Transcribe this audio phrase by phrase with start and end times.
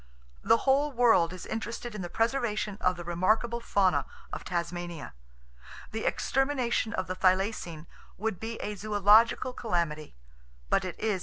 [0.43, 5.13] The whole world is interested in the preservation of the remarkable fauna of Tasmania.
[5.91, 7.85] The extermination of the thylacine
[8.17, 10.15] would be a zoological calamity;
[10.71, 11.19] but it is impending.